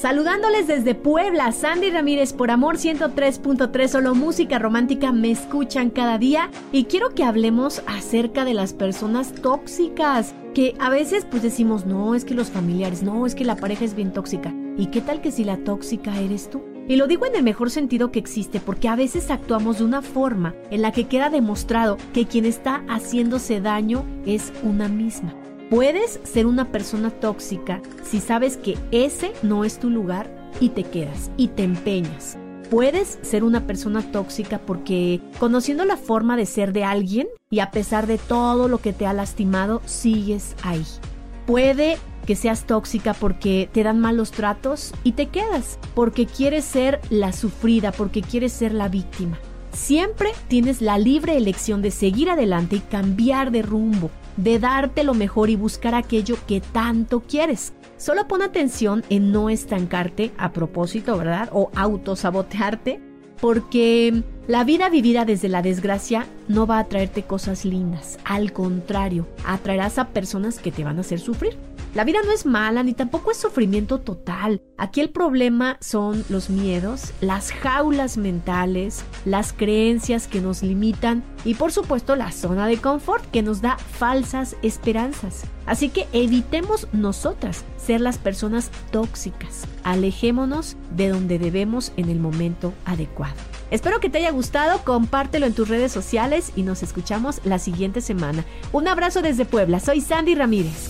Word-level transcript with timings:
Saludándoles 0.00 0.66
desde 0.66 0.94
Puebla, 0.94 1.52
Sandy 1.52 1.90
Ramírez 1.90 2.32
por 2.32 2.50
Amor 2.50 2.78
103.3, 2.78 3.86
solo 3.86 4.14
música 4.14 4.58
romántica 4.58 5.12
me 5.12 5.30
escuchan 5.30 5.90
cada 5.90 6.16
día 6.16 6.50
y 6.72 6.84
quiero 6.84 7.10
que 7.10 7.22
hablemos 7.22 7.82
acerca 7.86 8.46
de 8.46 8.54
las 8.54 8.72
personas 8.72 9.34
tóxicas, 9.34 10.34
que 10.54 10.74
a 10.78 10.88
veces 10.88 11.26
pues 11.30 11.42
decimos, 11.42 11.84
no, 11.84 12.14
es 12.14 12.24
que 12.24 12.32
los 12.32 12.48
familiares, 12.48 13.02
no, 13.02 13.26
es 13.26 13.34
que 13.34 13.44
la 13.44 13.56
pareja 13.56 13.84
es 13.84 13.94
bien 13.94 14.10
tóxica. 14.10 14.54
¿Y 14.78 14.86
qué 14.86 15.02
tal 15.02 15.20
que 15.20 15.32
si 15.32 15.44
la 15.44 15.58
tóxica 15.58 16.18
eres 16.18 16.48
tú? 16.48 16.62
Y 16.88 16.96
lo 16.96 17.06
digo 17.06 17.26
en 17.26 17.36
el 17.36 17.42
mejor 17.42 17.70
sentido 17.70 18.10
que 18.10 18.20
existe 18.20 18.58
porque 18.58 18.88
a 18.88 18.96
veces 18.96 19.30
actuamos 19.30 19.80
de 19.80 19.84
una 19.84 20.00
forma 20.00 20.54
en 20.70 20.80
la 20.80 20.92
que 20.92 21.08
queda 21.08 21.28
demostrado 21.28 21.98
que 22.14 22.24
quien 22.24 22.46
está 22.46 22.82
haciéndose 22.88 23.60
daño 23.60 24.06
es 24.24 24.50
una 24.62 24.88
misma. 24.88 25.34
Puedes 25.70 26.18
ser 26.24 26.46
una 26.46 26.72
persona 26.72 27.10
tóxica 27.10 27.80
si 28.02 28.18
sabes 28.18 28.56
que 28.56 28.76
ese 28.90 29.30
no 29.44 29.64
es 29.64 29.78
tu 29.78 29.88
lugar 29.88 30.28
y 30.58 30.70
te 30.70 30.82
quedas 30.82 31.30
y 31.36 31.46
te 31.46 31.62
empeñas. 31.62 32.36
Puedes 32.70 33.20
ser 33.22 33.44
una 33.44 33.68
persona 33.68 34.02
tóxica 34.10 34.58
porque 34.58 35.20
conociendo 35.38 35.84
la 35.84 35.96
forma 35.96 36.36
de 36.36 36.46
ser 36.46 36.72
de 36.72 36.82
alguien 36.82 37.28
y 37.50 37.60
a 37.60 37.70
pesar 37.70 38.08
de 38.08 38.18
todo 38.18 38.66
lo 38.66 38.78
que 38.78 38.92
te 38.92 39.06
ha 39.06 39.12
lastimado, 39.12 39.80
sigues 39.84 40.56
ahí. 40.64 40.84
Puede 41.46 41.98
que 42.26 42.34
seas 42.34 42.64
tóxica 42.64 43.14
porque 43.14 43.70
te 43.72 43.84
dan 43.84 44.00
malos 44.00 44.32
tratos 44.32 44.92
y 45.04 45.12
te 45.12 45.26
quedas 45.26 45.78
porque 45.94 46.26
quieres 46.26 46.64
ser 46.64 47.00
la 47.10 47.32
sufrida, 47.32 47.92
porque 47.92 48.22
quieres 48.22 48.52
ser 48.52 48.74
la 48.74 48.88
víctima. 48.88 49.38
Siempre 49.72 50.30
tienes 50.48 50.82
la 50.82 50.98
libre 50.98 51.36
elección 51.36 51.80
de 51.80 51.92
seguir 51.92 52.28
adelante 52.28 52.76
y 52.76 52.80
cambiar 52.80 53.52
de 53.52 53.62
rumbo, 53.62 54.10
de 54.42 54.58
darte 54.58 55.04
lo 55.04 55.14
mejor 55.14 55.50
y 55.50 55.56
buscar 55.56 55.94
aquello 55.94 56.36
que 56.46 56.60
tanto 56.60 57.20
quieres. 57.20 57.72
Solo 57.96 58.26
pon 58.26 58.42
atención 58.42 59.04
en 59.10 59.30
no 59.32 59.50
estancarte 59.50 60.32
a 60.38 60.52
propósito, 60.52 61.18
¿verdad? 61.18 61.50
O 61.52 61.70
autosabotearte, 61.74 63.00
porque 63.40 64.22
la 64.46 64.64
vida 64.64 64.88
vivida 64.88 65.24
desde 65.24 65.48
la 65.48 65.62
desgracia 65.62 66.26
no 66.48 66.66
va 66.66 66.78
a 66.78 66.88
traerte 66.88 67.24
cosas 67.24 67.64
lindas. 67.64 68.18
Al 68.24 68.52
contrario, 68.52 69.26
atraerás 69.44 69.98
a 69.98 70.08
personas 70.08 70.58
que 70.58 70.72
te 70.72 70.84
van 70.84 70.98
a 70.98 71.02
hacer 71.02 71.20
sufrir. 71.20 71.56
La 71.92 72.04
vida 72.04 72.20
no 72.24 72.30
es 72.30 72.46
mala 72.46 72.84
ni 72.84 72.94
tampoco 72.94 73.32
es 73.32 73.36
sufrimiento 73.36 73.98
total. 73.98 74.62
Aquí 74.78 75.00
el 75.00 75.10
problema 75.10 75.76
son 75.80 76.24
los 76.28 76.48
miedos, 76.48 77.12
las 77.20 77.50
jaulas 77.50 78.16
mentales, 78.16 79.04
las 79.24 79.52
creencias 79.52 80.28
que 80.28 80.40
nos 80.40 80.62
limitan 80.62 81.24
y 81.44 81.54
por 81.54 81.72
supuesto 81.72 82.14
la 82.14 82.30
zona 82.30 82.68
de 82.68 82.76
confort 82.76 83.28
que 83.32 83.42
nos 83.42 83.60
da 83.60 83.76
falsas 83.76 84.56
esperanzas. 84.62 85.42
Así 85.66 85.88
que 85.88 86.06
evitemos 86.12 86.86
nosotras 86.92 87.64
ser 87.76 88.00
las 88.00 88.18
personas 88.18 88.70
tóxicas. 88.92 89.66
Alejémonos 89.82 90.76
de 90.94 91.08
donde 91.08 91.40
debemos 91.40 91.92
en 91.96 92.08
el 92.08 92.20
momento 92.20 92.72
adecuado. 92.84 93.34
Espero 93.72 93.98
que 93.98 94.10
te 94.10 94.18
haya 94.18 94.30
gustado, 94.30 94.84
compártelo 94.84 95.46
en 95.46 95.54
tus 95.54 95.68
redes 95.68 95.90
sociales 95.90 96.52
y 96.54 96.62
nos 96.62 96.84
escuchamos 96.84 97.40
la 97.44 97.58
siguiente 97.58 98.00
semana. 98.00 98.44
Un 98.72 98.86
abrazo 98.86 99.22
desde 99.22 99.44
Puebla, 99.44 99.80
soy 99.80 100.00
Sandy 100.00 100.36
Ramírez 100.36 100.89